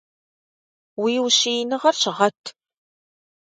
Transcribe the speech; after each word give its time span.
Уи 1.01 1.13
ущииныгъэр 1.25 1.95
щыгъэт! 2.01 2.39